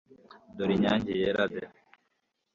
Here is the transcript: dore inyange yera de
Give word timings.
dore 0.55 0.73
inyange 0.75 1.11
yera 1.21 1.43
de 1.51 1.61